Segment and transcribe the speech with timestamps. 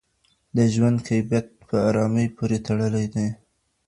[0.55, 3.27] د ژوند کیفیت په ارامۍ پورې تړلی دی.